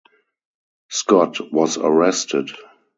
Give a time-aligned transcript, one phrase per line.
[0.89, 2.49] Scott was arrested.